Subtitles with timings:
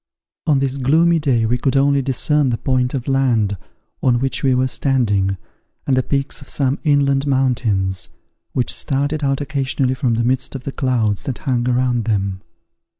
[0.47, 3.55] On this gloomy day we could only discern the point of land
[4.01, 5.37] on which we were standing,
[5.85, 8.09] and the peaks of some inland mountains,
[8.53, 12.41] which started out occasionally from the midst of the clouds that hung around them.